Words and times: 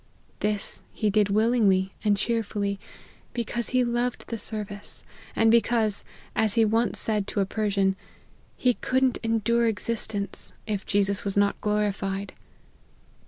This 0.39 0.81
he 0.91 1.11
did 1.11 1.29
willingly 1.29 1.93
and 2.03 2.17
cheerfully, 2.17 2.79
because 3.33 3.69
he 3.69 3.83
loved 3.83 4.29
the 4.29 4.37
service; 4.39 5.03
and 5.35 5.51
because, 5.51 6.03
as 6.35 6.55
he 6.55 6.65
once 6.65 6.97
said 6.99 7.27
to 7.27 7.39
a 7.39 7.45
Persian, 7.45 7.95
he" 8.57 8.73
could 8.81 9.03
not 9.03 9.17
endure 9.21 9.67
existence, 9.67 10.53
if 10.65 10.87
Jesus 10.87 11.23
was 11.23 11.37
not 11.37 11.61
glorified." 11.61 12.33